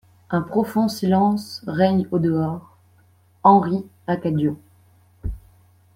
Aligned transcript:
Un 0.31 0.41
profond 0.41 0.87
silence 0.87 1.63
règne 1.67 2.07
au 2.09 2.17
dehors.) 2.17 2.75
HENRI, 3.43 3.85
à 4.07 4.17
Cadio. 4.17 4.57